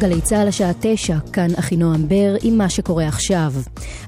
[0.00, 3.52] גלי צה"ל השעה תשע, כאן אחינועם בר עם מה שקורה עכשיו.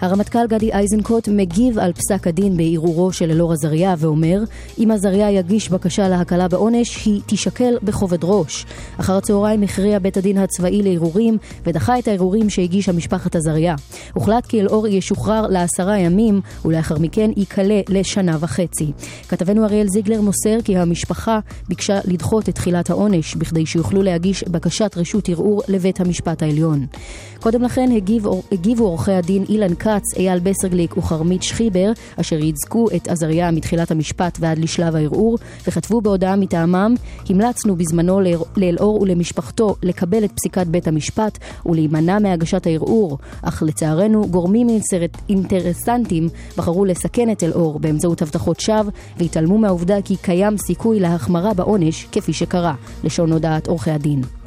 [0.01, 4.39] הרמטכ"ל גדי איזנקוט מגיב על פסק הדין בערעורו של אלאור עזריה ואומר
[4.79, 8.67] אם עזריה יגיש בקשה להקלה בעונש היא תישקל בכובד ראש.
[9.01, 13.75] אחר הצהריים הכריע בית הדין הצבאי לערעורים ודחה את הערעורים שהגישה משפחת עזריה.
[14.15, 18.93] הוחלט כי אלאור ישוחרר לעשרה ימים ולאחר מכן ייקלה לשנה וחצי.
[19.29, 24.95] כתבנו אריאל זיגלר מוסר כי המשפחה ביקשה לדחות את תחילת העונש בכדי שיוכלו להגיש בקשת
[24.97, 26.87] רשות ערעור לבית המשפט העליון.
[27.41, 33.09] קודם לכן הגיב, הגיבו עורכי הדין אילן כץ, אייל בסרגליק וכרמית שחיבר, אשר ייצגו את
[33.09, 36.95] עזריה מתחילת המשפט ועד לשלב הערעור, וכתבו בהודעה מטעמם,
[37.29, 38.21] המלצנו בזמנו
[38.57, 44.67] לאלאור ולמשפחתו לקבל את פסיקת בית המשפט ולהימנע מהגשת הערעור, אך לצערנו גורמים
[45.29, 52.07] אינטרסנטים בחרו לסכן את אלאור באמצעות הבטחות שווא, והתעלמו מהעובדה כי קיים סיכוי להחמרה בעונש
[52.13, 54.38] כפי שקרה, לשון הודעת עורכי הדין.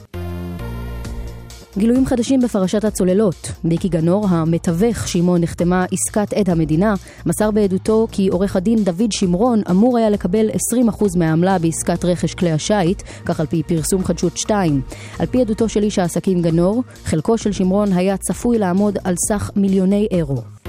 [1.77, 3.51] גילויים חדשים בפרשת הצוללות.
[3.63, 6.93] מיקי גנור, המתווך שעימו נחתמה עסקת עד המדינה,
[7.25, 10.49] מסר בעדותו כי עורך הדין דוד שמרון אמור היה לקבל
[10.89, 14.81] 20% מהעמלה בעסקת רכש כלי השיט, כך על פי פרסום חדשות 2.
[15.19, 19.51] על פי עדותו של איש העסקים גנור, חלקו של שמרון היה צפוי לעמוד על סך
[19.55, 20.60] מיליוני אירו.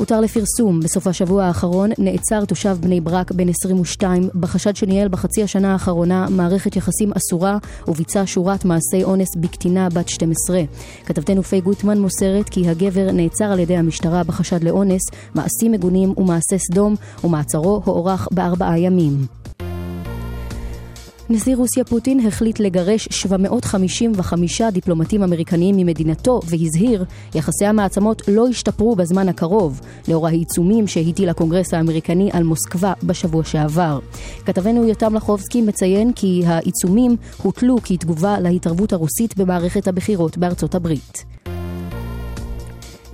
[0.00, 0.80] הותר לפרסום.
[0.80, 6.76] בסוף השבוע האחרון נעצר תושב בני ברק בן 22 בחשד שניהל בחצי השנה האחרונה מערכת
[6.76, 10.62] יחסים אסורה וביצע שורת מעשי אונס בקטינה בת 12.
[11.06, 15.02] כתבתנו פיי גוטמן מוסרת כי הגבר נעצר על ידי המשטרה בחשד לאונס,
[15.34, 19.39] מעשים מגונים ומעשה סדום ומעצרו הוארך בארבעה ימים.
[21.32, 29.28] נשיא רוסיה פוטין החליט לגרש 755 דיפלומטים אמריקניים ממדינתו והזהיר יחסי המעצמות לא ישתפרו בזמן
[29.28, 33.98] הקרוב לאור העיצומים שהטיל הקונגרס האמריקני על מוסקבה בשבוע שעבר.
[34.46, 41.39] כתבנו יותם לחובסקי מציין כי העיצומים הוטלו כתגובה להתערבות הרוסית במערכת הבחירות בארצות הברית.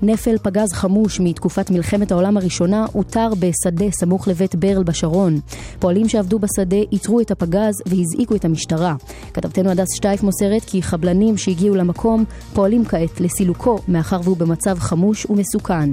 [0.02, 5.40] נפל פגז חמוש מתקופת מלחמת העולם הראשונה אותר בשדה סמוך לבית ברל בשרון.
[5.78, 8.94] פועלים שעבדו בשדה איתרו את הפגז והזעיקו את המשטרה.
[9.34, 12.24] כתבתנו הדס שטייף מוסרת כי חבלנים שהגיעו למקום
[12.54, 15.90] פועלים כעת לסילוקו מאחר והוא במצב חמוש ומסוכן.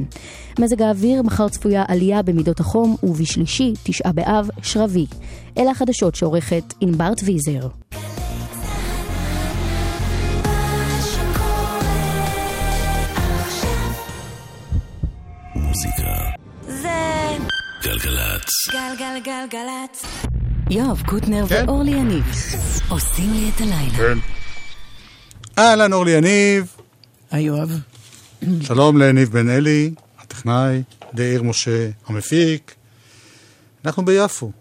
[0.60, 5.06] מזג האוויר מחר צפויה עלייה במידות החום ובשלישי, תשעה באב, שרבי.
[5.58, 7.68] אלה החדשות שעורכת ענבר טוויזר.
[17.84, 18.50] גלגלצ.
[18.72, 20.06] גלגלגלגלצ.
[20.70, 21.66] יואב קוטנר כן?
[21.68, 22.24] ואורלי יניב
[22.90, 23.98] עושים לי את הלילה.
[23.98, 24.18] כן.
[25.58, 26.76] אהלן, אורלי יניב.
[27.32, 27.80] היי, יואב.
[28.62, 30.84] שלום לניב בן אלי, הטכנאי,
[31.14, 32.76] ליאיר משה, המפיק.
[33.86, 34.52] אנחנו ביפו.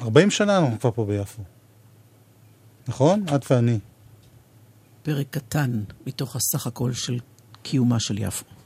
[0.00, 1.42] 40 שנה אנחנו כבר פה ביפו.
[2.88, 3.24] נכון?
[3.34, 3.78] את ואני.
[5.02, 7.18] פרק קטן מתוך הסך הכל של
[7.62, 8.57] קיומה של יפו.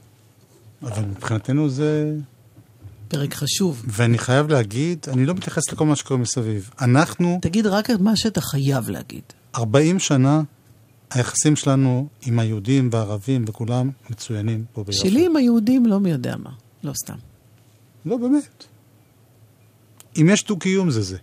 [0.83, 2.15] אבל מבחינתנו זה
[3.07, 3.83] פרק חשוב.
[3.87, 6.69] ואני חייב להגיד, אני לא מתייחס לכל מה שקורה מסביב.
[6.81, 7.39] אנחנו...
[7.41, 9.23] תגיד רק את מה שאתה חייב להגיד.
[9.55, 10.41] 40 שנה
[11.11, 14.99] היחסים שלנו עם היהודים והערבים וכולם מצוינים פה ביחד.
[14.99, 16.51] שלי עם היהודים לא מי יודע מה,
[16.83, 17.17] לא סתם.
[18.05, 18.63] לא, באמת.
[20.21, 21.17] אם יש דו-קיום זה זה.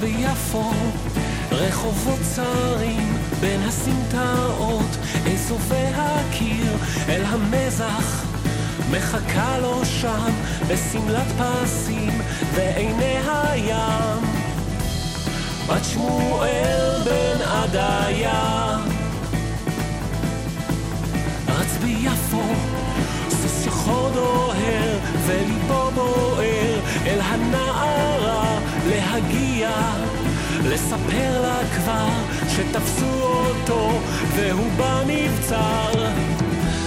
[0.00, 0.70] ביפו,
[1.50, 4.96] רחובות צרים בין הסמטאות,
[5.34, 6.76] אזובי הקיר
[7.08, 8.24] אל המזח.
[8.90, 10.30] מחכה לו שם
[10.68, 12.20] בשמלת פסים
[12.54, 14.24] ועיני הים.
[15.66, 18.78] בת שמואל בן עדיה.
[21.48, 22.42] רץ ביפו,
[23.30, 27.69] סוס שחור דוהר וליבו בוער אל הנערה
[28.90, 29.70] להגיע.
[30.64, 32.08] לספר לה כבר
[32.48, 34.00] שתפסו אותו
[34.36, 35.92] והוא במבצר.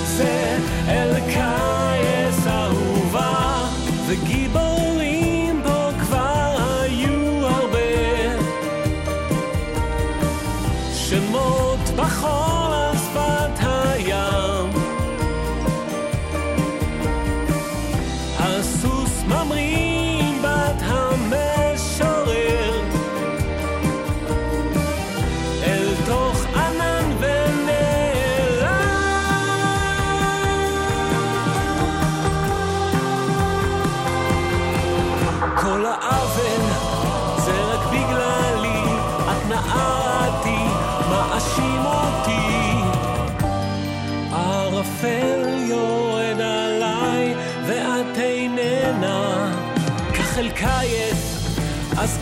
[0.06, 0.58] זה
[0.88, 3.66] אלקייס אהובה
[4.08, 7.80] וגיבורים בו כבר היו הרבה.
[10.94, 12.53] שמות בחול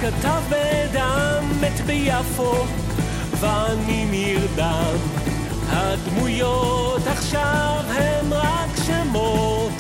[0.02, 2.54] כתב בדם מת ביפו,
[3.40, 4.96] ואני נרדם.
[5.68, 9.72] הדמויות עכשיו הם רק שמות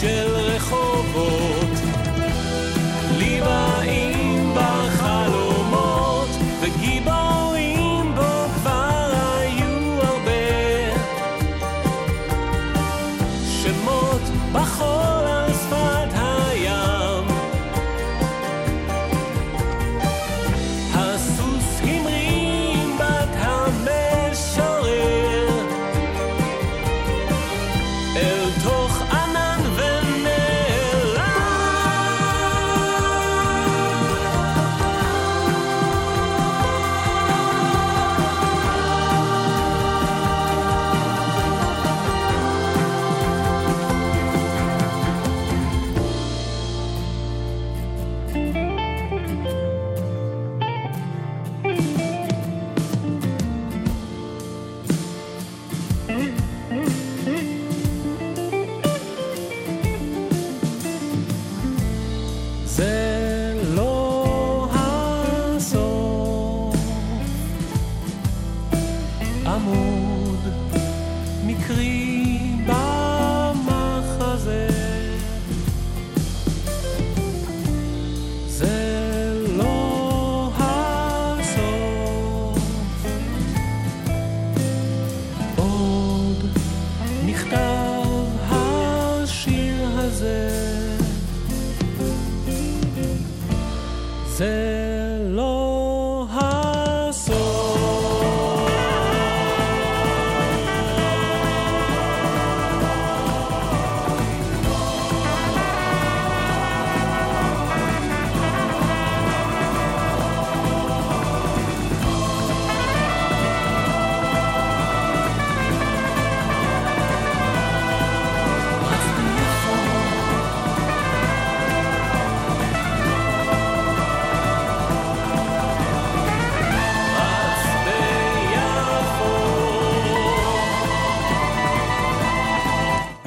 [0.00, 1.78] של רחובות.
[3.18, 3.40] לי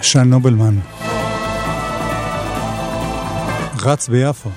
[0.06, 0.76] שן נובלמן.
[3.82, 4.50] רץ ביפו.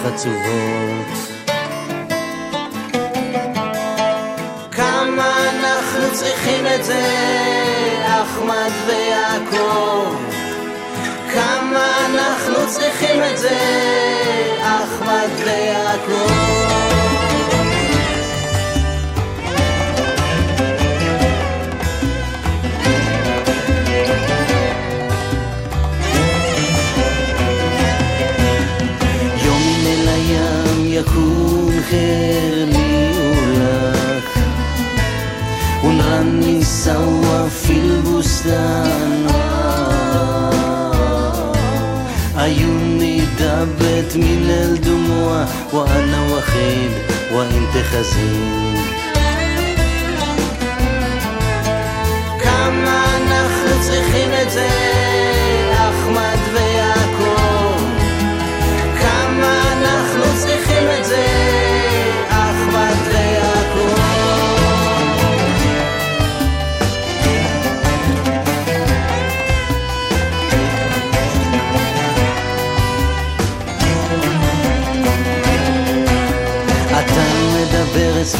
[0.00, 1.40] כך עצובות.
[4.72, 7.06] כמה אנחנו צריכים את זה,
[8.06, 10.14] אחמד ויעקב.
[11.34, 13.58] כמה אנחנו צריכים את זה,
[14.62, 15.99] אחמד ויעקב.
[36.90, 39.26] تصور في البستان
[42.36, 46.90] عيوني دابت من الدموع وأنا وخيل
[47.32, 48.76] وأنت خزين
[52.42, 54.89] כמה אנחנו צריכים את זה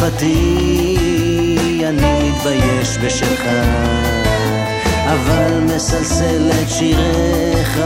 [0.00, 0.96] שפתי,
[1.88, 3.42] אני מתבייש בשלך,
[5.06, 7.80] אבל מסלסל את שיריך.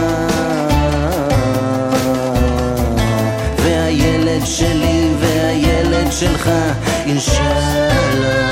[3.57, 6.49] והילד שלי והילד שלך,
[7.05, 8.45] אינשאללה.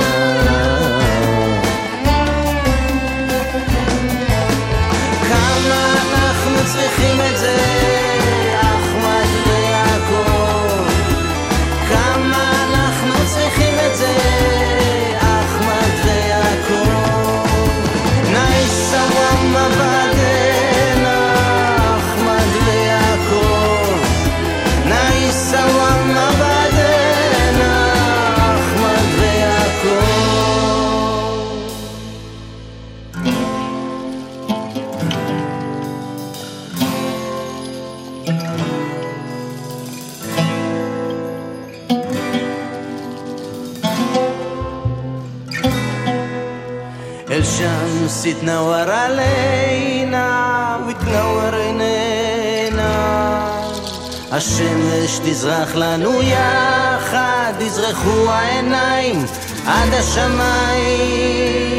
[54.44, 59.26] השמש תזרח לנו יחד, יזרחו העיניים
[59.66, 61.73] עד השמיים.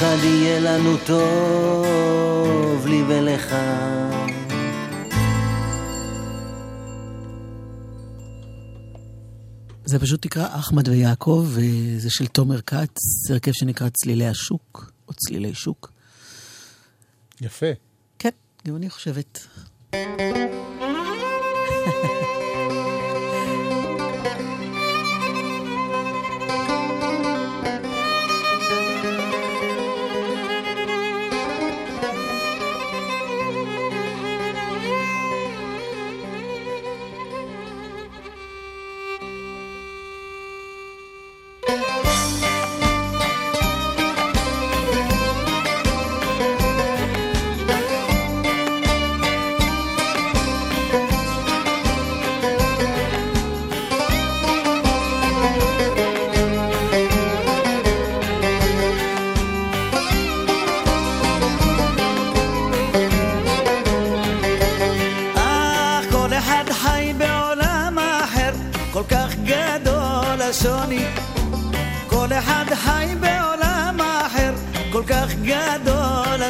[0.00, 3.54] יום אחד יהיה לנו טוב, לי ולך.
[9.84, 15.14] זה פשוט נקרא אחמד ויעקב, וזה של תומר כץ, זה הרכב שנקרא צלילי השוק, או
[15.14, 15.92] צלילי שוק.
[17.40, 17.66] יפה.
[18.18, 18.30] כן,
[18.66, 19.46] גם אני חושבת.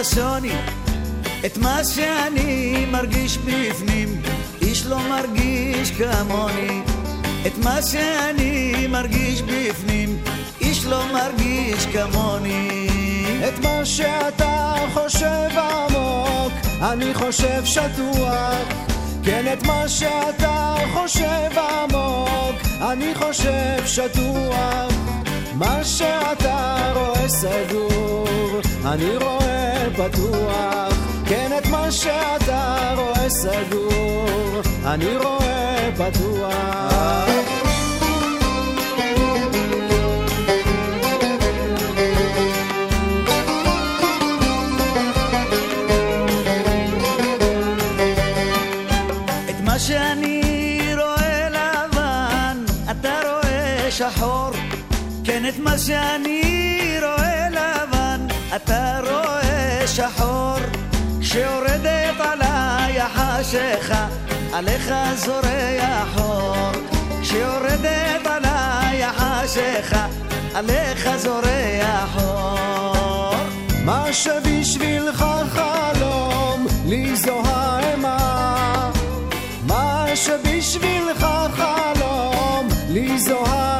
[0.01, 0.53] השוני.
[1.47, 4.23] את מה שאני מרגיש בפנים,
[4.63, 6.83] איש לא מרגיש כמוני.
[7.47, 10.19] את מה שאני מרגיש בפנים,
[10.61, 12.89] איש לא מרגיש כמוני.
[13.49, 16.53] את מה שאתה חושב עמוק,
[16.83, 18.55] אני חושב שטוח.
[19.23, 25.00] כן, את מה שאתה חושב עמוק, אני חושב שטוח.
[25.61, 30.95] מה שאתה רואה סגור, אני רואה פתוח.
[31.27, 37.70] כן, את מה שאתה רואה סגור, אני רואה פתוח.
[55.63, 58.27] מה שאני רואה לבן,
[58.57, 60.57] אתה רואה שחור.
[61.21, 64.07] כשיורדת עליי החשיכה,
[64.53, 66.73] עליך זורח אור.
[67.23, 70.07] כשיורדת עליי החשיכה,
[70.55, 73.35] עליך זורח אור.
[73.85, 78.91] מה שבשבילך חלום, לי זו האימה.
[79.67, 81.27] מה שבשבילך
[81.57, 83.80] חלום, לי זו האימה.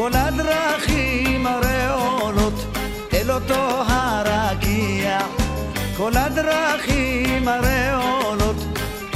[0.00, 2.54] כל הדרכים הרי עולות
[3.14, 5.18] אל אותו הרקיע.
[5.96, 8.56] כל הדרכים הרי עולות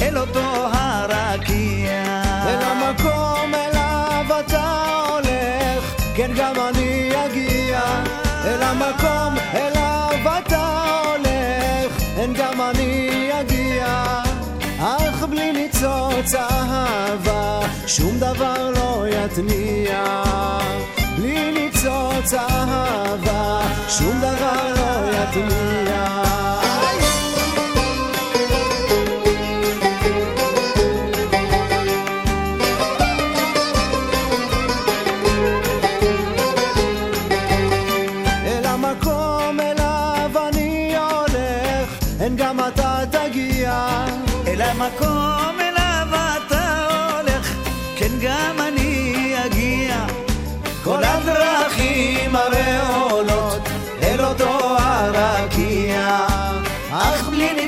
[0.02, 2.22] אל אותו הרקיע.
[2.46, 7.80] אל המקום אליו אתה הולך, כן גם אני אגיע.
[8.44, 14.04] אל המקום אליו אתה הולך, כן גם אני אגיע.
[14.80, 20.22] אך בלי ניצוץ אהבה, שום דבר לא יתניע.
[21.16, 26.43] בלי ניצוץ אהבה, שום דבר לא יתניע.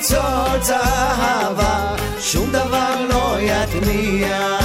[0.07, 4.59] ניצוץ אהבה, שום דבר לא יתניע.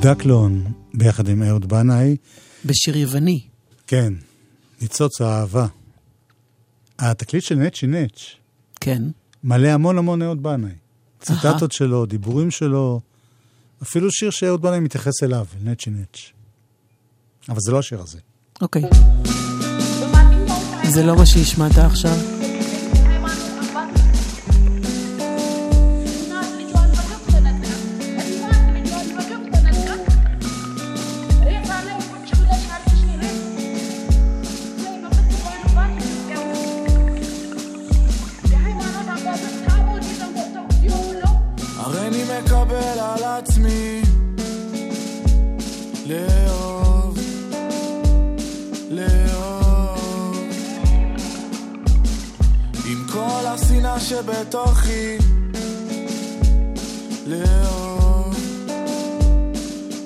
[0.00, 2.16] דקלון, ביחד עם אהוד בנאי,
[2.64, 3.40] בשיר יווני.
[3.86, 4.12] כן,
[4.80, 5.66] ניצוץ האהבה.
[6.98, 8.34] התקליט של נצ'י נץ'
[8.80, 9.02] כן.
[9.44, 10.87] מלא המון המון אהוד בנאי.
[11.20, 13.00] ציטטות שלו, דיבורים שלו,
[13.82, 16.32] אפילו שיר שאהוד בנאי מתייחס אליו, נצ'י נץ'.
[17.48, 18.18] אבל זה לא השיר הזה.
[18.60, 18.82] אוקיי.
[20.84, 22.37] זה לא מה שהשמעת עכשיו?
[54.08, 55.18] שבתוכי.
[57.26, 58.36] לאהוב,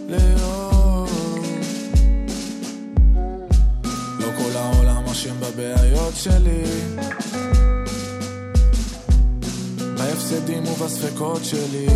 [0.08, 1.10] לאהוב
[4.18, 6.62] לא כל העולם אשם בבעיות שלי.
[9.96, 11.86] בהפסדים ובספקות שלי.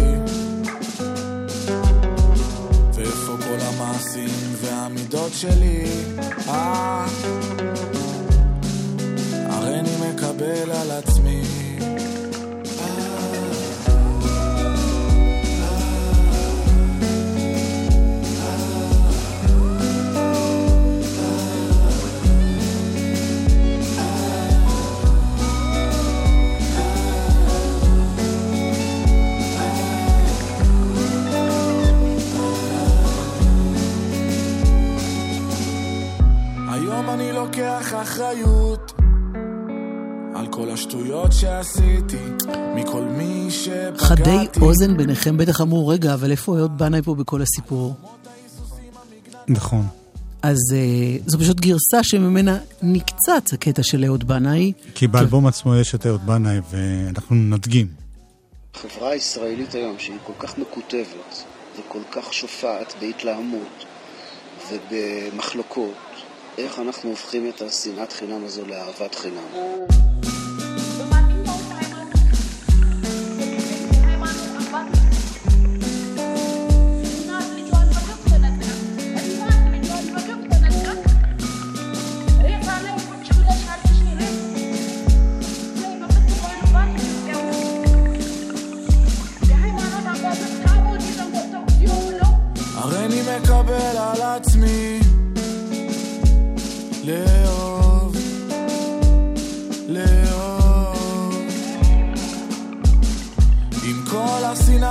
[2.94, 5.84] ואיפה כל המעשים והמידות שלי?
[6.48, 7.06] אה,
[9.48, 11.65] הרי אני מקבל על עצמי
[37.06, 38.92] היום אני לוקח אחריות
[40.34, 42.22] על כל השטויות שעשיתי
[42.74, 47.42] מכל מי שפגעתי חדי אוזן ביניכם בטח אמרו, רגע, אבל איפה אהוד בנאי פה בכל
[47.42, 47.94] הסיפור?
[49.48, 49.86] נכון.
[50.42, 54.72] אז אה, זו פשוט גרסה שממנה נקצץ הקטע של אהוד בנאי.
[54.94, 57.86] כי באלבום עצמו יש את אהוד בנאי, ואנחנו נדגים.
[58.74, 61.44] החברה הישראלית היום, שהיא כל כך מקוטבת
[61.78, 63.84] וכל כך שופעת בהתלהמות
[64.70, 65.94] ובמחלוקות,
[66.58, 69.46] איך אנחנו הופכים את השנאת חינם הזו לאהבת חינם?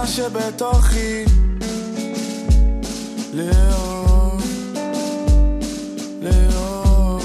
[0.08, 1.26] שבתוכי.
[3.34, 4.44] לאהוב,
[6.22, 7.24] לאהוב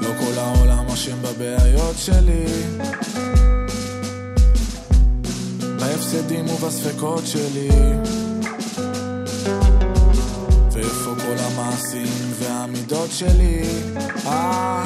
[0.00, 2.44] לא כל העולם אשם בבעיות שלי.
[5.78, 7.68] בהפסדים ובספקות שלי.
[10.72, 13.62] ואיפה כל המעשים והמידות שלי?
[14.26, 14.84] אה,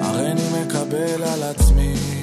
[0.00, 2.17] הרי מקבל על עצמי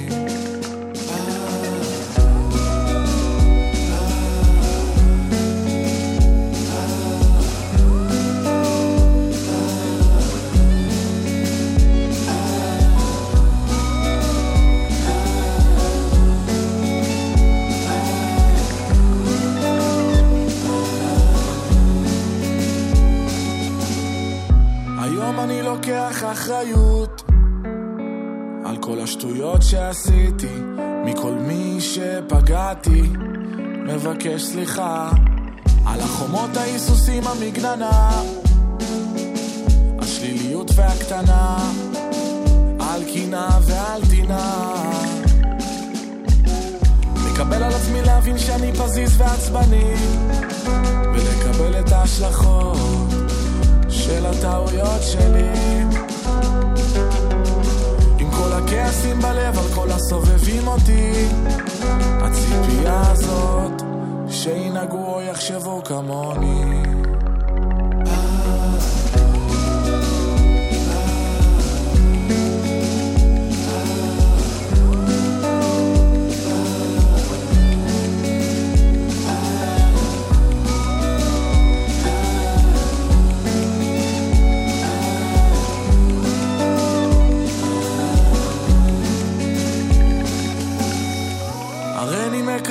[26.46, 27.22] אחריות
[28.64, 30.56] על כל השטויות שעשיתי,
[31.04, 33.02] מכל מי שפגעתי,
[33.86, 35.10] מבקש סליחה
[35.86, 38.22] על החומות ההיסוסים המגננה,
[39.98, 41.72] השליליות והקטנה,
[42.80, 44.72] על קינה ועל טינה.
[47.32, 49.94] מקבל על עצמי להבין שאני פזיז ועצבני,
[51.14, 53.25] ולקבל את ההשלכות
[54.06, 55.82] של הטעויות שלי.
[58.18, 61.28] עם כל הכעסים בלב על כל הסובבים אותי,
[62.20, 63.82] הציפייה הזאת
[64.28, 66.95] שינהגו או יחשבו כמוני.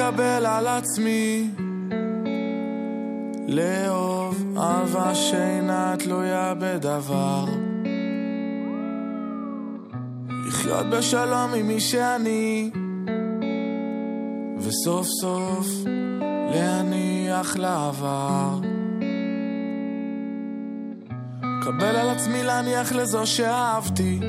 [0.05, 1.49] מקבל על עצמי.
[3.47, 7.45] לאהוב אהבה שאינה תלויה בדבר.
[10.47, 12.71] לחיות בשלום עם מי שאני.
[14.59, 15.67] וסוף סוף
[16.53, 18.59] להניח לעבר.
[21.63, 24.19] קבל על עצמי להניח לזו שאהבתי.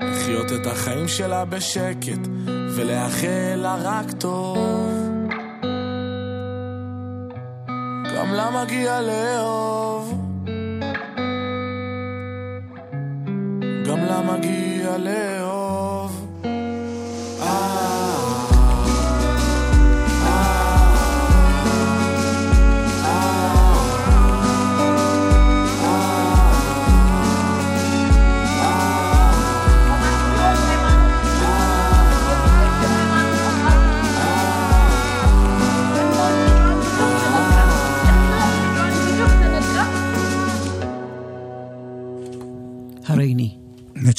[0.00, 2.28] לחיות את החיים שלה בשקט
[2.76, 4.93] ולאחל לה רק טוב.
[8.34, 10.14] גם לה מגיע לאהוב.
[13.86, 15.53] גם לה מגיע לאהוב.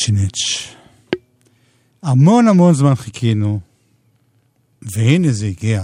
[0.09, 0.75] נצ'י נץ'.
[2.03, 3.59] המון המון זמן חיכינו,
[4.81, 5.83] והנה זה הגיע.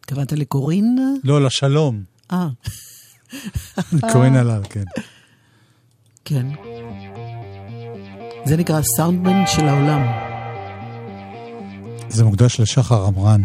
[0.00, 0.98] התכוונת לקורין?
[1.24, 2.02] לא, לשלום.
[2.32, 2.48] אה,
[4.12, 4.84] קורין הלל, כן.
[6.24, 6.46] כן.
[8.44, 10.02] זה נקרא סאונדמן של העולם.
[12.08, 13.42] זה מוקדש לשחר עמרן,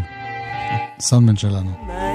[0.99, 2.08] סאונדמן שלנו.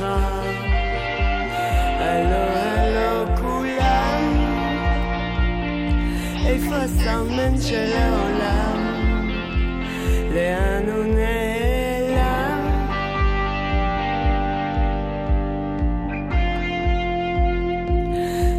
[0.00, 0.06] שלך.
[2.00, 4.22] הלו, הלו, כולם,
[6.46, 9.00] איפה הסאונדמן של העולם?
[10.34, 12.70] לאן הוא נעלם?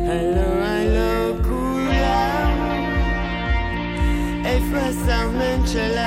[0.07, 2.51] הלו, הלו, כולם,
[4.45, 5.97] איפה הסאונדמן של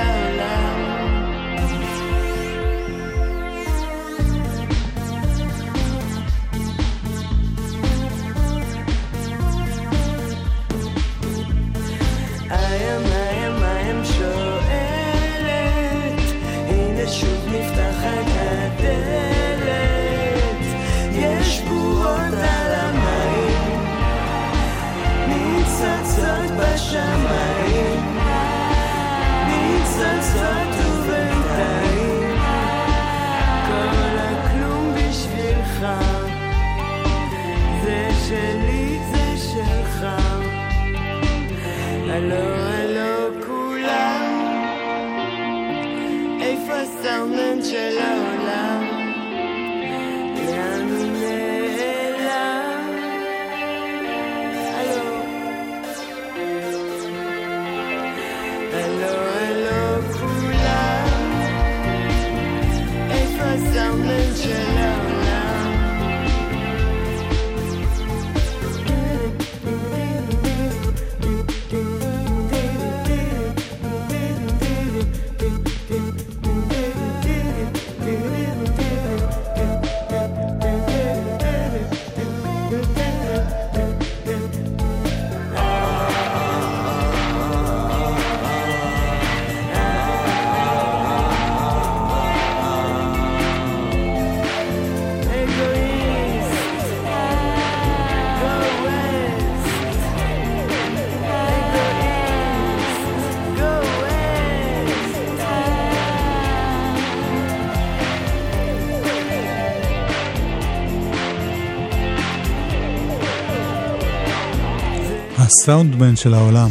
[115.65, 116.69] הסאונדמן של העולם.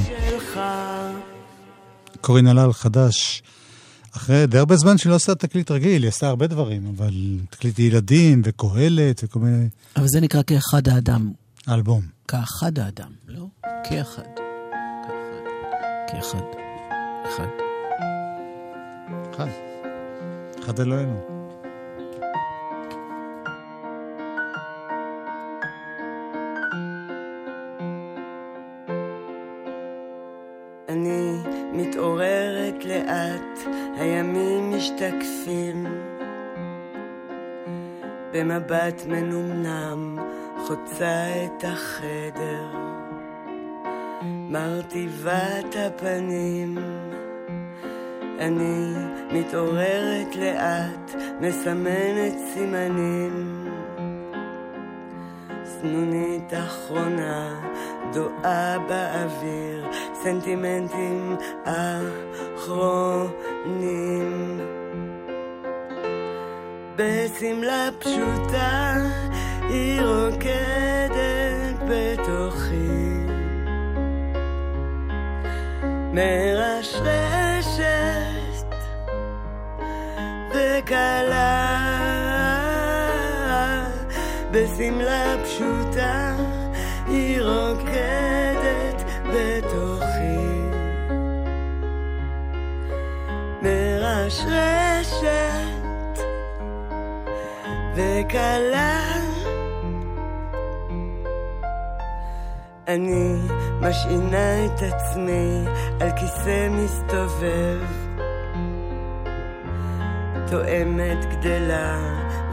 [2.21, 3.43] קורין הלל חדש.
[4.17, 7.79] אחרי די הרבה זמן שהיא לא עושה תקליט רגיל, היא עושה הרבה דברים, אבל תקליט
[7.79, 9.69] ילדים וקהלת וכל מיני...
[9.97, 11.33] אבל זה נקרא כאחד האדם.
[11.69, 12.03] אלבום.
[12.29, 13.47] כאחד האדם, לא?
[13.85, 14.23] כאחד.
[16.09, 16.13] כאחד.
[16.13, 16.39] כאחד.
[17.29, 17.49] אחד.
[19.35, 19.49] אחד.
[20.65, 21.44] אחד אלוהינו.
[38.45, 40.19] במבט מנומנם,
[40.67, 42.67] חוצה את החדר.
[44.25, 46.79] מרטיבת הפנים.
[48.39, 48.95] אני
[49.33, 53.69] מתעוררת לאט, מסמנת סימנים.
[55.65, 57.61] סנונית אחרונה
[58.13, 61.37] דואה באוויר, סנטימנטים
[62.55, 63.35] אחרונים.
[66.97, 68.95] בשמלה פשוטה
[69.69, 73.15] היא רוקדת בתוכי.
[76.13, 77.85] מרשרשת
[80.51, 81.85] וקלה
[84.51, 86.37] בשמלה פשוטה
[87.07, 90.39] היא רוקדת בתוכי
[93.63, 95.54] מרשרשת
[97.95, 99.01] וקלה
[102.89, 103.37] אני
[103.81, 105.65] משעינה את עצמי
[106.01, 107.81] על כיסא מסתובב.
[110.51, 111.99] תואמת גדלה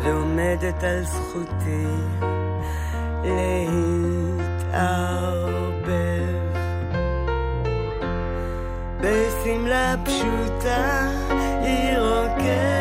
[0.04, 1.88] ועומדת על זכותי
[4.44, 5.02] להתערבב.
[9.02, 11.10] בשמלה פשוטה
[11.62, 12.81] היא רוקדת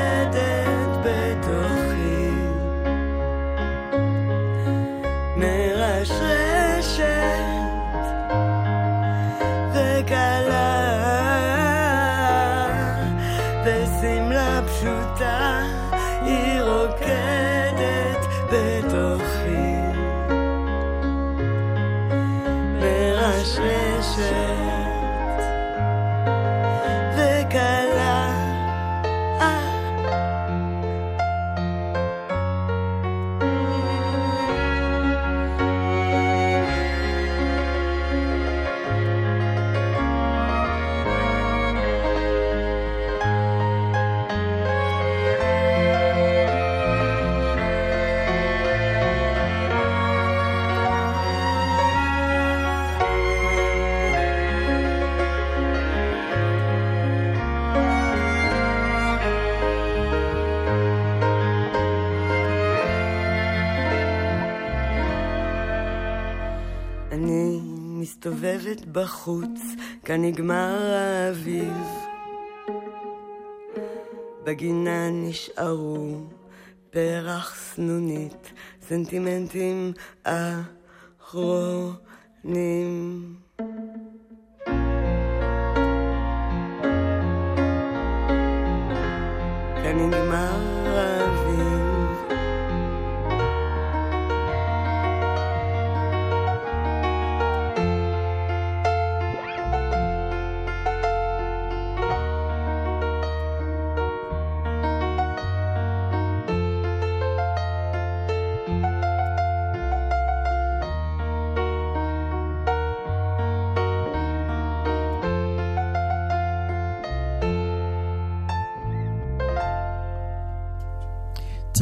[68.70, 69.60] מסתובבת בחוץ,
[70.04, 71.72] כאן נגמר האביב.
[74.44, 76.16] בגינה נשארו
[76.90, 78.52] פרח סנונית,
[78.88, 79.92] סנטימנטים
[81.22, 82.04] אחרונים.
[89.82, 90.69] כאן נגמר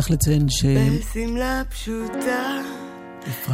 [0.09, 0.65] צריך לציין ש...
[0.65, 2.61] בשמלה פשוטה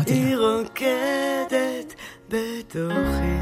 [0.07, 0.37] היא.
[0.37, 1.95] רוקדת
[2.29, 3.39] בתוכי.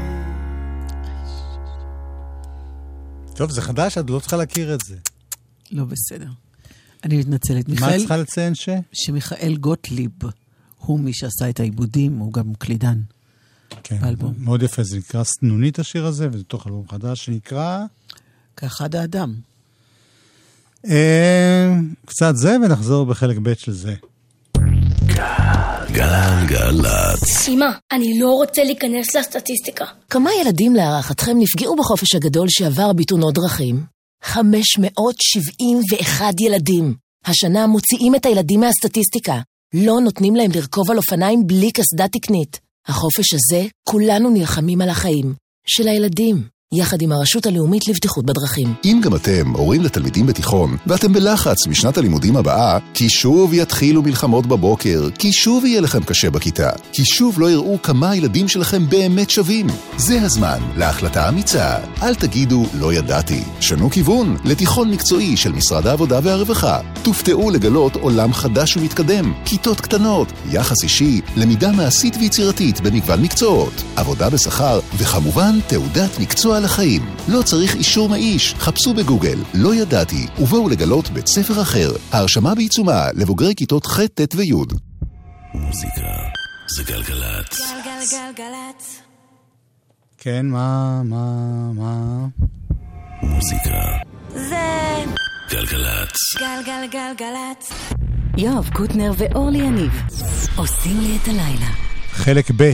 [3.35, 4.95] טוב, זה חדש, את לא צריכה להכיר את זה.
[5.71, 6.27] לא בסדר.
[7.03, 7.69] אני מתנצלת.
[7.69, 8.69] מה את מיכאל, צריכה לציין ש?
[8.91, 10.11] שמיכאל גוטליב
[10.77, 13.01] הוא מי שעשה את העיבודים, הוא גם קלידן.
[13.83, 14.33] כן, באלבום.
[14.37, 17.85] מאוד יפה, זה נקרא סנונית השיר הזה, וזה תוך אלבום חדש שנקרא...
[18.57, 19.33] כאחד האדם.
[20.89, 21.73] אה,
[22.05, 23.93] קצת זה, ונחזור בחלק ב' של זה.
[25.91, 27.47] גלגלצ.
[27.47, 29.85] אמא, אני לא רוצה להיכנס לסטטיסטיקה.
[30.09, 33.83] כמה ילדים להערכתכם נפגעו בחופש הגדול שעבר בתאונות דרכים?
[34.23, 36.95] 571 ילדים.
[37.25, 39.39] השנה מוציאים את הילדים מהסטטיסטיקה.
[39.73, 42.59] לא נותנים להם לרכוב על אופניים בלי קסדה תקנית.
[42.87, 45.33] החופש הזה, כולנו נלחמים על החיים.
[45.67, 46.47] של הילדים.
[46.75, 48.73] יחד עם הרשות הלאומית לבטיחות בדרכים.
[48.85, 54.45] אם גם אתם הורים לתלמידים בתיכון, ואתם בלחץ משנת הלימודים הבאה, כי שוב יתחילו מלחמות
[54.45, 59.29] בבוקר, כי שוב יהיה לכם קשה בכיתה, כי שוב לא יראו כמה הילדים שלכם באמת
[59.29, 59.67] שווים.
[59.97, 61.77] זה הזמן להחלטה אמיצה.
[62.01, 63.43] אל תגידו לא ידעתי.
[63.59, 66.79] שנו כיוון לתיכון מקצועי של משרד העבודה והרווחה.
[67.03, 74.29] תופתעו לגלות עולם חדש ומתקדם, כיתות קטנות, יחס אישי, למידה מעשית ויצירתית במגוון מקצועות, עבודה
[74.29, 77.15] בשכר, וכמובן תעודת מקצוע לחיים.
[77.27, 81.91] לא צריך אישור מאיש, חפשו בגוגל, לא ידעתי, ובואו לגלות בית ספר אחר.
[82.11, 84.51] ההרשמה בעיצומה לבוגרי כיתות ח', ט' וי'.
[85.53, 86.07] מוזיקה
[86.75, 87.59] זה גלגלצ.
[87.85, 89.01] גלגלגלגלצ.
[90.17, 91.25] כן, מה, מה,
[91.73, 92.25] מה?
[93.23, 93.79] מוזיקה
[94.29, 95.03] זה
[95.51, 96.17] גלגלצ.
[96.39, 97.71] גלגלגלגלצ.
[98.37, 99.91] יואב קוטנר ואורלי יניב
[100.55, 101.69] עושים לי את הלילה.
[102.11, 102.73] חלק ב'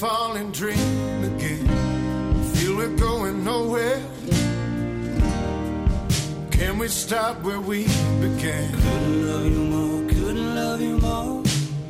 [0.00, 1.66] falling dream again.
[2.54, 4.00] Feel we're going nowhere.
[6.50, 7.84] Can we stop where we
[8.18, 8.72] began?
[8.72, 11.42] Couldn't love you more, couldn't love you more.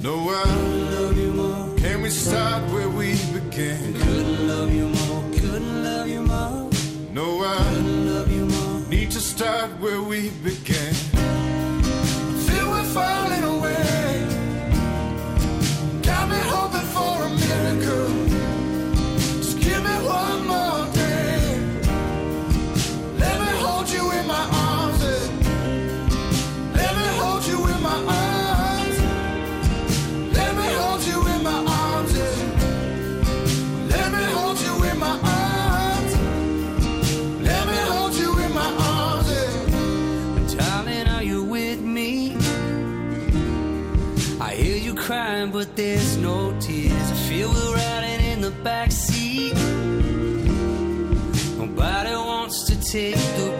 [0.02, 1.76] No, I couldn't love you more.
[1.76, 3.94] Can we start where we began?
[3.94, 6.68] Couldn't love you more, couldn't love you more.
[7.12, 8.88] No, I couldn't love you more.
[8.88, 10.94] Need to start where we began.
[12.46, 13.89] Feel we're falling away.
[52.90, 53.59] Take the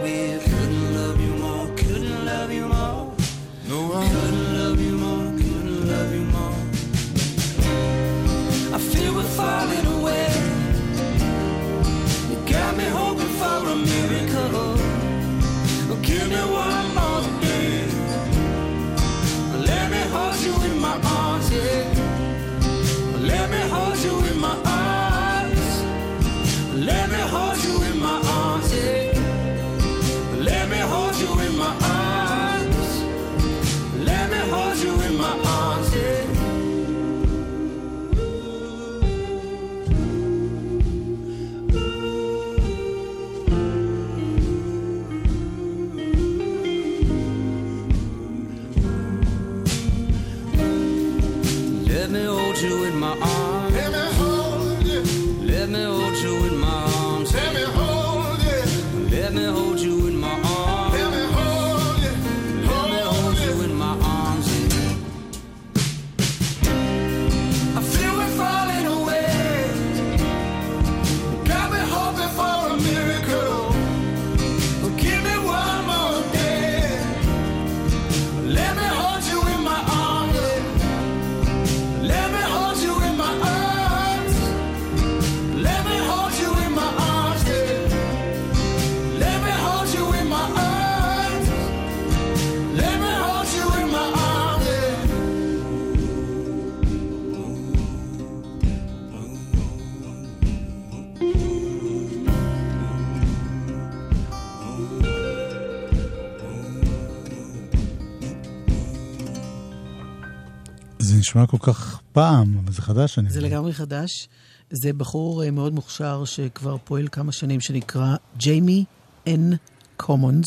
[111.31, 113.19] נשמע כל כך פעם, אבל זה חדש.
[113.19, 113.51] אני זה מבין.
[113.51, 114.29] לגמרי חדש.
[114.69, 118.85] זה בחור אה, מאוד מוכשר שכבר פועל כמה שנים, שנקרא ג'יימי
[119.27, 119.49] אן
[119.97, 120.45] קומונס,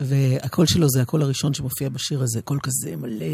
[0.00, 3.24] והקול שלו זה הקול הראשון שמופיע בשיר הזה, קול כזה מלא.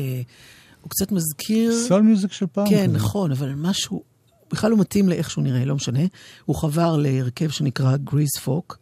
[0.81, 1.73] הוא קצת מזכיר...
[1.89, 2.69] soul music של פעם.
[2.69, 2.97] כן, כזה.
[2.97, 4.03] נכון, אבל משהו,
[4.51, 6.03] בכלל לא מתאים לאיך שהוא נראה, לא משנה.
[6.45, 8.79] הוא חבר להרכב שנקרא Grizfolk,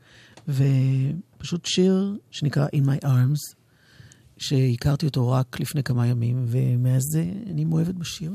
[0.48, 3.57] ופשוט שיר שנקרא In My Arms,
[4.38, 8.32] שהכרתי אותו רק לפני כמה ימים, ומאז זה אני מאוהבת בשיר.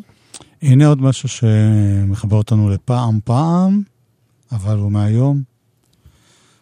[0.62, 3.82] הנה עוד משהו שמחבר אותנו לפעם פעם,
[4.52, 5.44] אבל הוא מהיום.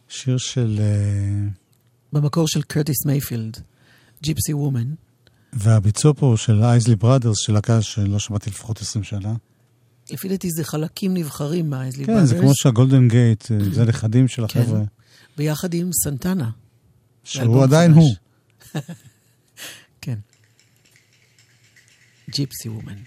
[0.09, 0.79] שיר של...
[0.79, 1.47] אה,
[2.13, 3.57] במקור של קרטיס מייפילד.
[4.23, 4.93] Gypsy Woman.
[5.53, 9.33] והביצוע פה של Isley Brothers, של להקה שלא שמעתי לפחות 20 שנה.
[10.11, 14.27] לפי דעתי זה חלקים נבחרים מה Isley כן, זה כמו שה Golden Gate, זה נכדים
[14.27, 14.59] של כן.
[14.59, 14.81] החבר'ה.
[15.37, 16.49] ביחד עם סנטנה.
[17.23, 18.03] שהוא עדיין חדש.
[18.03, 18.81] הוא.
[20.01, 20.17] כן.
[22.33, 22.97] ג'יפסי וומן.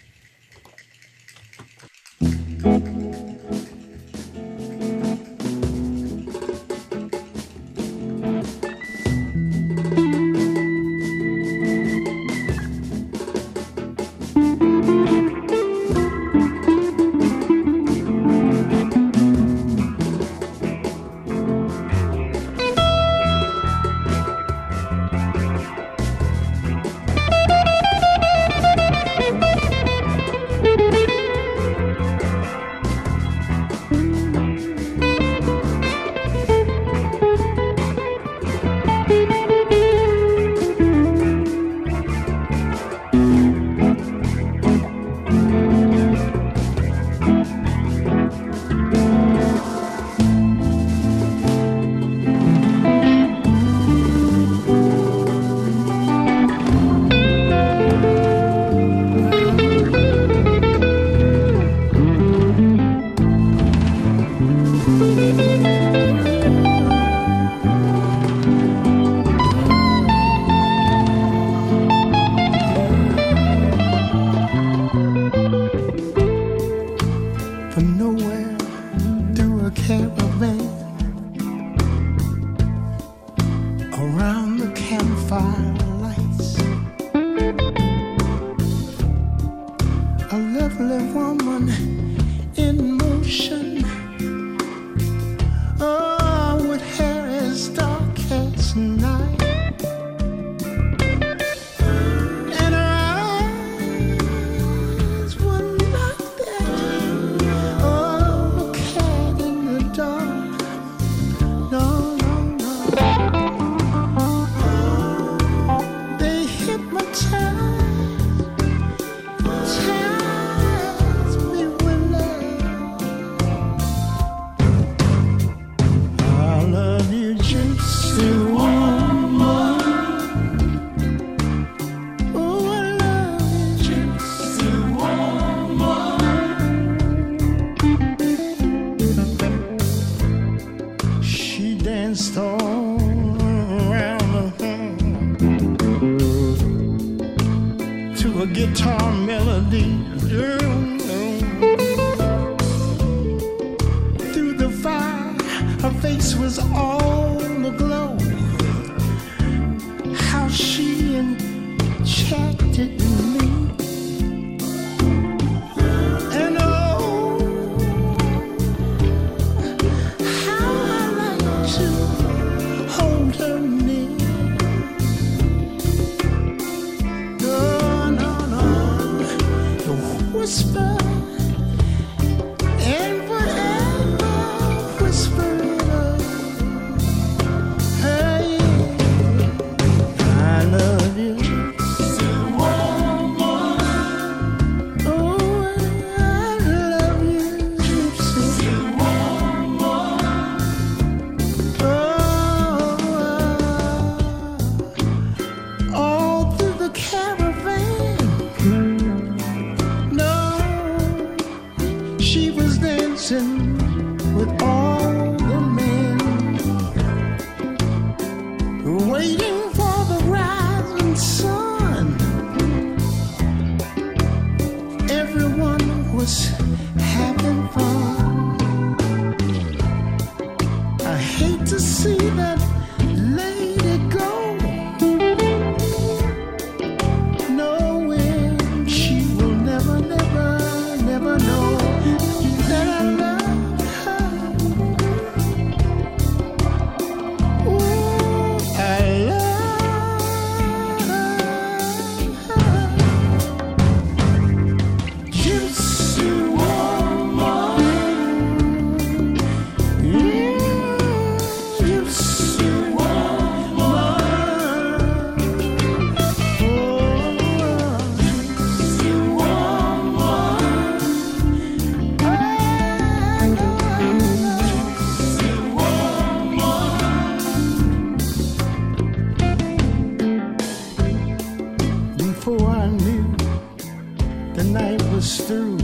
[284.75, 285.79] Night was through.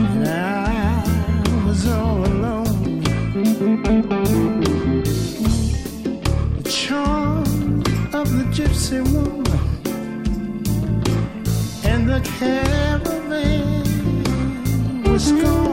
[0.00, 1.04] And I
[1.66, 3.02] was all alone.
[6.56, 7.82] The charm
[8.20, 9.44] of the gypsy woman
[11.84, 13.84] and the caravan
[15.04, 15.69] was gone.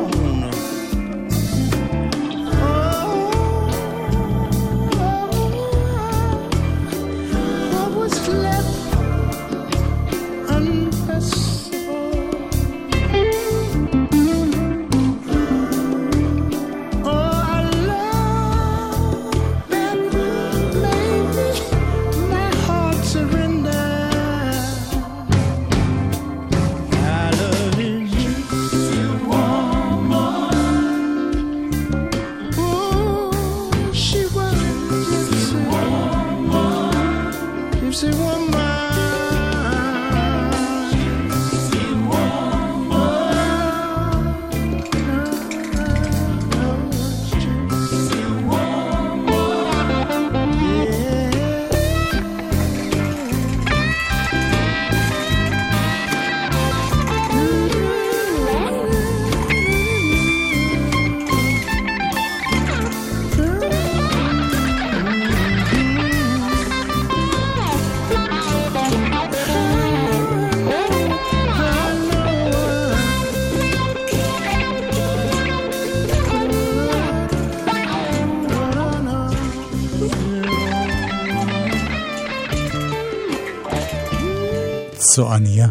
[85.17, 85.67] צועניה.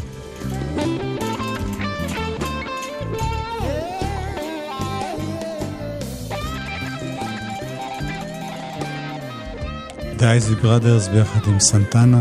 [10.17, 12.21] דייזי בראדרס ביחד עם סנטנה.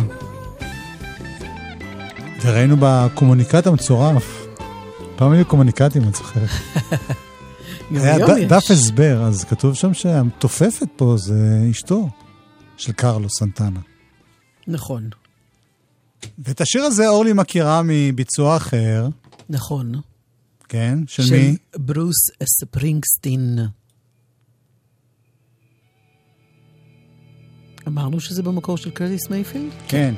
[2.42, 4.48] וראינו בקומוניקט המצורף,
[5.16, 6.50] פעם היו קומוניקטים, זוכרת?
[7.94, 8.54] גם היה ד-.
[8.54, 12.10] דף הסבר, אז כתוב שם שהמתופפת פה זה אשתו
[12.78, 13.80] של קרלו סנטנה.
[14.68, 15.10] נכון,
[16.40, 19.08] ואת השיר הזה אורלי מכירה מביצוע אחר,
[19.50, 20.02] נכון.
[20.70, 21.00] כן?
[21.08, 21.58] של מי?
[21.78, 23.60] ברוס ספרינגסטין.
[27.88, 29.72] אמרנו שזה במקור של קרטיס מייפילד?
[29.88, 30.14] כן.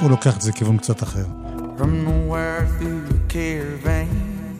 [0.00, 1.24] הוא לוקח את זה לכיוון קצת אחר.
[1.78, 4.58] From nowhere through the caravan,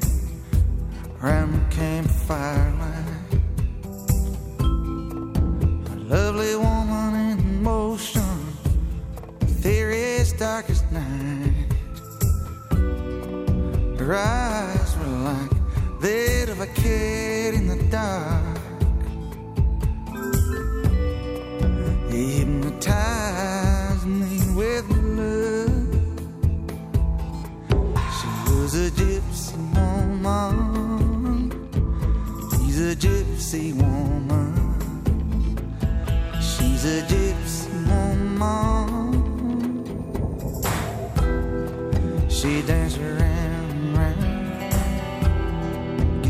[1.21, 3.19] around the campfire line.
[5.95, 7.08] A lovely woman
[14.09, 15.51] Her eyes were like
[16.01, 18.57] that of a cat in the dark.
[22.09, 24.89] They hypnotized me with
[25.19, 25.93] love.
[28.17, 31.51] She was a gypsy woman.
[32.53, 34.55] She's a gypsy woman.
[36.41, 37.18] She's a gypsy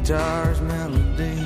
[0.08, 1.36] Guitar's melody.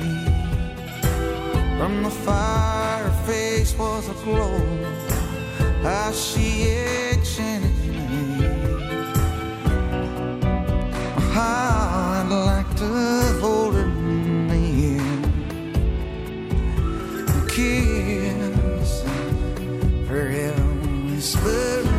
[1.77, 4.57] From the fire, her face was aglow.
[5.81, 6.69] How she
[7.11, 8.47] enchanted me.
[11.33, 12.87] How I'd like to
[13.41, 15.01] hold her near
[17.27, 19.03] and kiss
[20.07, 21.92] her every slurry.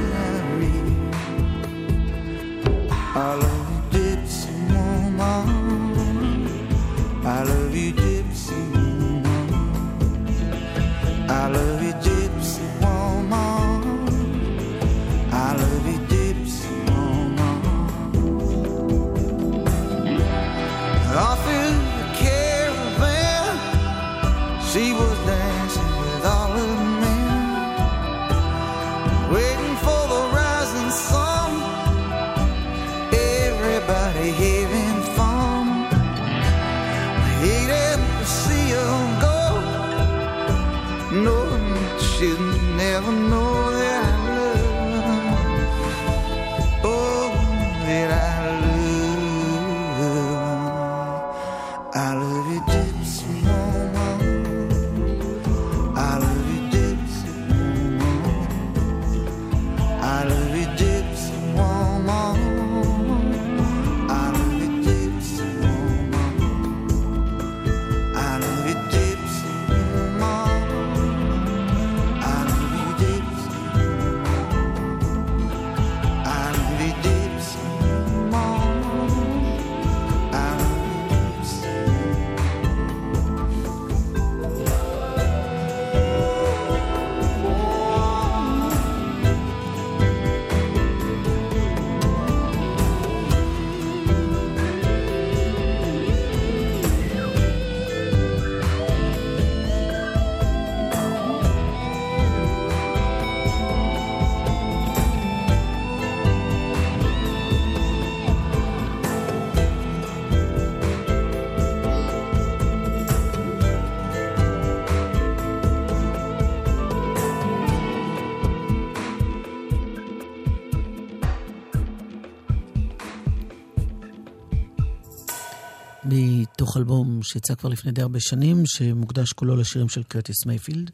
[127.25, 130.91] שיצא כבר לפני די הרבה שנים, שמוקדש כולו לשירים של קרטיס מייפילד,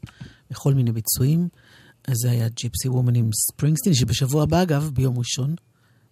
[0.50, 1.48] בכל מיני ביצועים.
[2.08, 5.54] אז זה היה Gypsy Woman עם ספרינגסטין, שבשבוע הבא, אגב, ביום ראשון,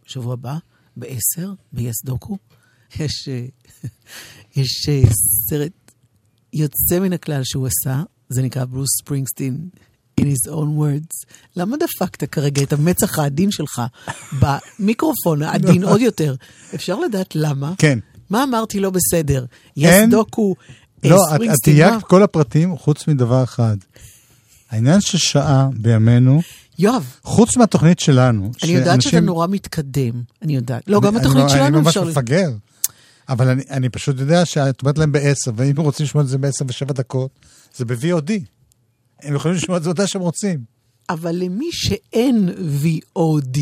[0.06, 0.58] בשבוע הבא,
[0.96, 1.42] ב-10,
[1.72, 2.38] ב-yes דוקו,
[3.00, 3.46] יש, אה,
[4.62, 5.02] יש אה,
[5.48, 5.72] סרט
[6.52, 9.68] יוצא מן הכלל שהוא עשה, זה נקרא ברוס ספרינגסטין.
[10.20, 11.34] in his own words.
[11.56, 13.82] למה דפקת כרגע את המצח העדין שלך
[14.40, 16.34] במיקרופון העדין עוד יותר?
[16.74, 17.72] אפשר לדעת למה?
[17.78, 17.98] כן.
[18.30, 19.44] מה אמרתי לא בסדר?
[19.76, 20.54] יש אין- דוקו,
[21.04, 21.54] אה, לא, את- את?
[21.64, 23.76] דייקת כל הפרטים חוץ מדבר אחד.
[24.70, 26.40] העניין של שעה בימינו,
[26.78, 30.82] יואב, חוץ מהתוכנית שלנו, אני יודעת שאתה נורא מתקדם, אני יודעת.
[30.86, 32.04] לא, גם התוכנית שלנו אני ממש אפשר...
[32.04, 32.50] מפגר.
[33.28, 36.38] אבל אני, אני פשוט יודע שאת אומרת להם בעשר, ואם הם רוצים לשמוע את זה
[36.38, 37.30] בעשר ושבע דקות,
[37.76, 38.30] זה ב-VOD.
[39.22, 40.60] הם יכולים לשמוע את זה מתי שהם רוצים.
[41.10, 42.48] אבל למי שאין
[42.82, 43.58] VOD,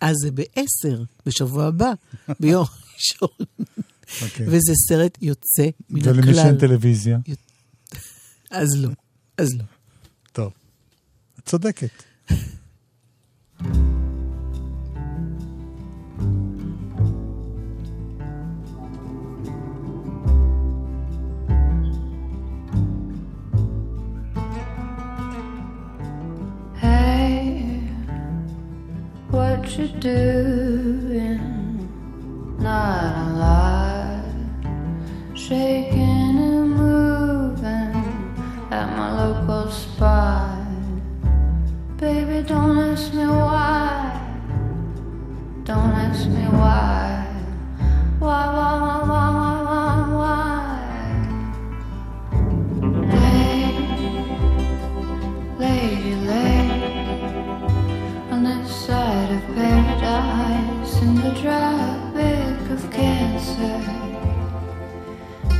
[0.00, 1.92] אז זה בעשר, בשבוע הבא,
[2.40, 2.64] ביום
[2.94, 3.46] ראשון.
[4.22, 4.46] אוקיי.
[4.48, 6.12] וזה סרט יוצא מן הכלל.
[6.18, 7.18] ולמי שאין טלוויזיה.
[8.50, 8.88] אז לא,
[9.38, 9.64] אז לא.
[10.32, 10.52] טוב.
[11.38, 12.02] את צודקת.
[26.82, 27.80] Hey,
[29.30, 31.53] what you doing?
[32.64, 34.24] Not a lot.
[35.34, 37.92] Shaking and moving
[38.70, 40.64] at my local spot.
[41.98, 44.18] Baby, don't ask me why.
[45.64, 46.44] Don't ask me.
[46.44, 46.93] Why,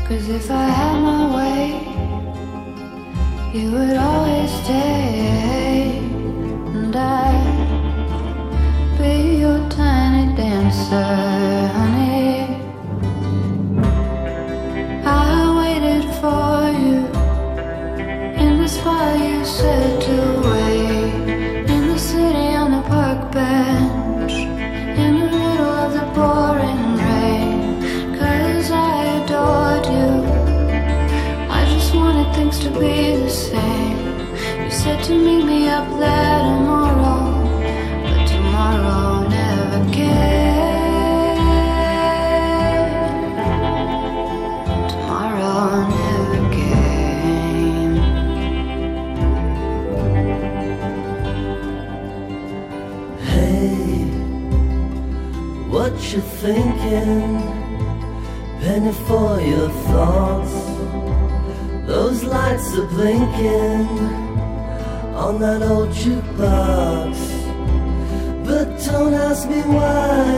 [0.06, 1.80] Cause if I had my way,
[3.54, 5.96] you would always stay,
[6.74, 12.03] and I'd be your tiny dancer, honey.
[34.84, 37.22] Said to meet me up there tomorrow.
[38.04, 41.38] But tomorrow never came.
[44.90, 47.94] Tomorrow never came.
[53.30, 54.04] Hey,
[55.72, 57.40] what you thinking?
[58.60, 60.54] Penny for your thoughts.
[61.86, 64.23] Those lights are blinking
[65.24, 67.12] on that old jukebox.
[68.46, 70.36] But don't ask me why.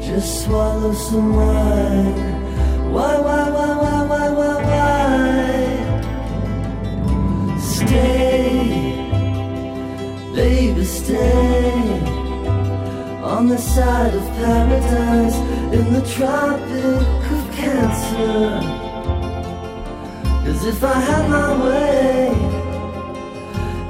[0.00, 2.14] Just swallow some wine.
[2.94, 5.58] Why, why, why, why, why, why, why?
[7.58, 8.78] Stay
[10.38, 11.72] baby, stay
[13.34, 15.38] on the side of paradise
[15.76, 18.38] in the tropic of cancer.
[20.44, 21.97] Cause if I had my way,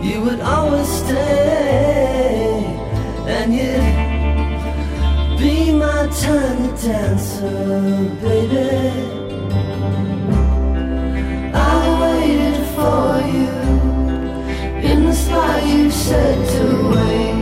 [0.09, 2.64] you would always stay,
[3.26, 9.18] and you'd be my tiny dancer, baby.
[11.54, 13.52] I waited for you
[14.90, 17.38] in the spot you said to wait.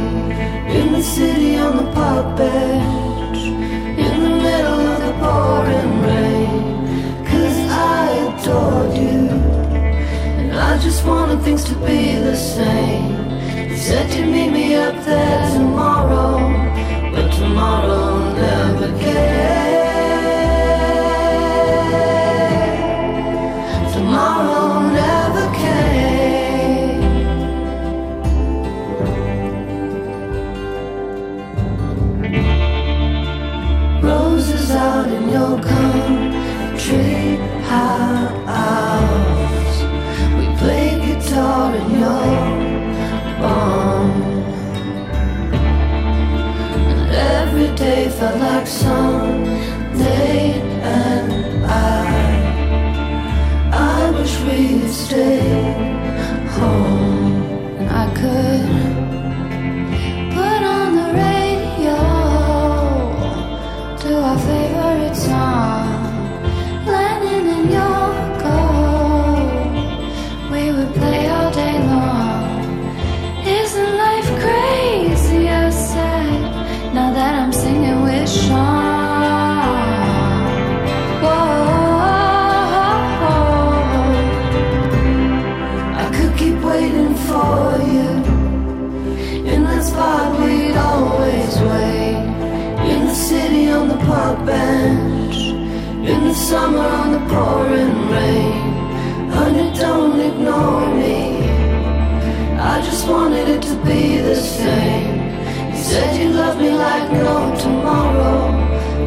[0.76, 3.38] In the city on the park bench.
[4.06, 6.05] In the middle of the pouring rain.
[10.76, 13.12] I just wanted things to be the same.
[13.70, 16.36] You said you'd meet me up there tomorrow.
[17.12, 19.65] But tomorrow never came.
[94.46, 95.36] bench
[96.10, 98.76] in the summer on the pouring rain.
[99.36, 101.50] Honey, don't ignore me.
[102.58, 105.16] I just wanted it to be the same.
[105.70, 108.38] You said you loved me like no tomorrow.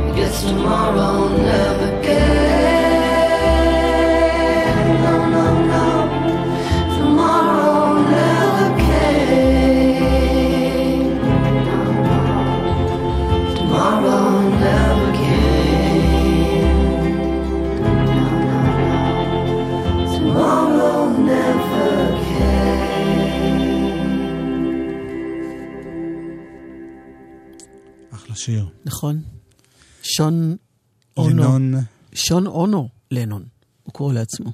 [0.08, 2.49] I guess tomorrow never came.
[28.50, 28.70] אחלה שיר.
[28.86, 29.22] נכון.
[30.04, 30.56] שון
[31.18, 31.30] אונו.
[31.30, 31.74] לינון.
[32.14, 33.46] שון אונו לנון,
[33.84, 34.52] הוא קורא לעצמו.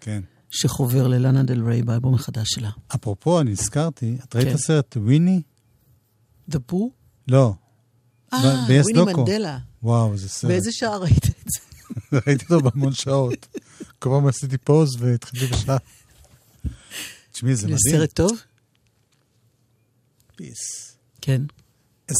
[0.00, 0.22] כן.
[0.50, 2.70] שחובר ללנה דל ריי באלבום החדש שלה.
[2.94, 4.54] אפרופו, אני נזכרתי, את ראית כן.
[4.54, 5.42] את הסרט וויני?
[6.50, 6.76] The Pooh?
[7.28, 7.54] לא.
[8.32, 8.38] אה,
[8.68, 9.12] וויני.
[9.12, 9.58] מנדלה.
[9.82, 10.50] וואו, איזה סרט.
[10.50, 11.60] באיזה שעה ראית את זה?
[12.26, 13.46] ראיתי אותו בהמון שעות.
[13.98, 15.76] כל פעם עשיתי פוז והתחלתי בשעה.
[17.32, 17.78] תשמעי, זה זה מדהים.
[17.90, 18.30] סרט טוב?
[20.36, 20.58] פיס.
[21.20, 21.42] כן.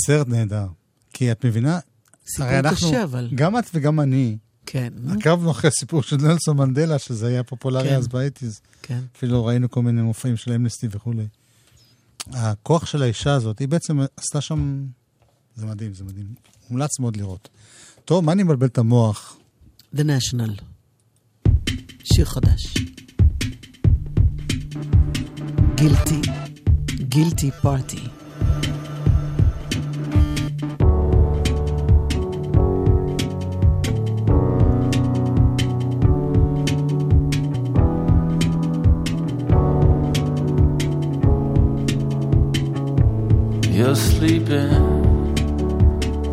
[0.07, 0.67] סרט נהדר.
[1.19, 1.79] כי את מבינה,
[2.27, 3.29] סיפור הרי אנחנו, קשה, אבל.
[3.35, 4.93] גם את וגם אני, כן.
[5.11, 7.95] עקבנו אחרי הסיפור של נלסון מנדלה, שזה היה פופולרי כן.
[7.95, 8.61] אז באייטיז.
[8.83, 9.01] כן.
[9.17, 11.27] אפילו ראינו כל מיני מופעים של אמנסטי וכולי.
[12.33, 14.87] הכוח של האישה הזאת, היא בעצם עשתה שם...
[15.57, 16.35] זה מדהים, זה מדהים.
[16.71, 17.49] מומלץ מאוד לראות.
[18.05, 19.37] טוב, מה אני מבלבל את המוח?
[19.95, 20.63] The National.
[22.05, 22.75] שיר חדש.
[25.75, 26.21] גילטי.
[27.09, 28.18] גילטי פארטי.
[44.19, 44.73] Sleeping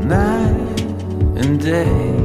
[0.08, 0.82] night
[1.38, 2.25] and day.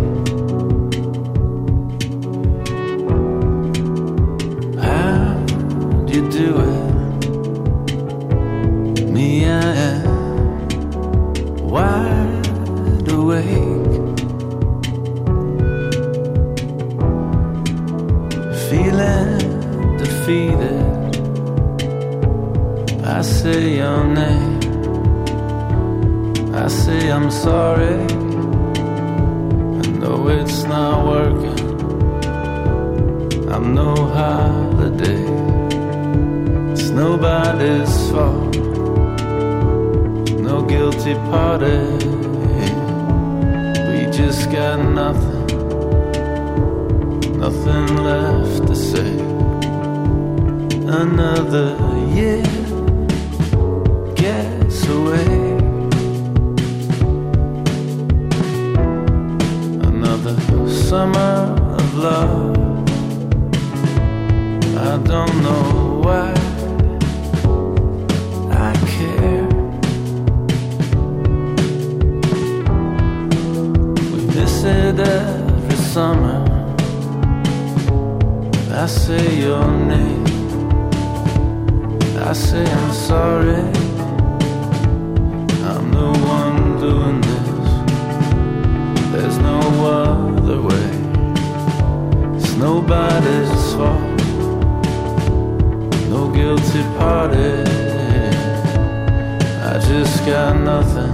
[99.90, 101.10] Just got nothing.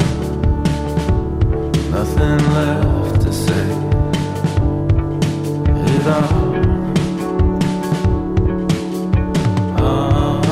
[1.90, 3.66] Nothing left to say.
[5.92, 6.46] It all.
[9.82, 10.42] all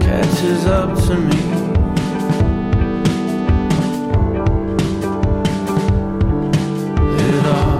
[0.00, 1.42] catches up to me.
[7.26, 7.78] It all,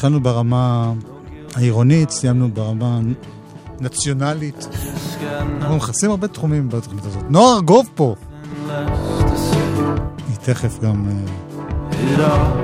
[0.00, 0.92] התחלנו ברמה
[1.54, 3.00] העירונית, סיימנו ברמה
[3.80, 4.68] נציונלית.
[5.60, 7.22] אנחנו מכסים הרבה תחומים בתוכנית הזאת.
[7.28, 8.14] נועה ארגוב פה.
[10.28, 11.08] היא תכף גם...
[11.08, 12.60] אה.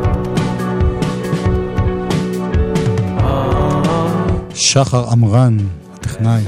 [4.55, 5.57] שחר עמרן,
[5.95, 6.43] הטכנאי.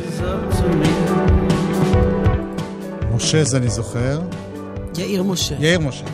[3.16, 4.20] משה זה אני זוכר.
[4.98, 5.54] יאיר משה.
[5.60, 6.04] יאיר משה.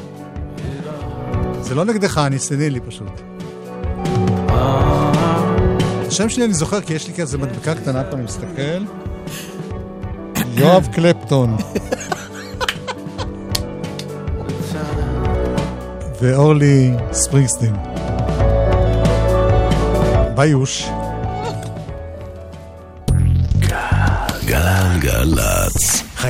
[1.60, 3.33] זה לא נגדך, ניסיני לי פשוט.
[6.08, 8.84] השם שלי אני זוכר כי יש לי כזה מדבקה קטנה אני מסתכל.
[10.54, 11.56] יואב קלפטון.
[16.20, 17.76] ואורלי ספרינגסטין.
[20.34, 20.88] ביוש.